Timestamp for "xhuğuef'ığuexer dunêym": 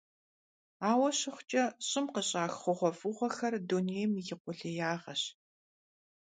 2.61-4.11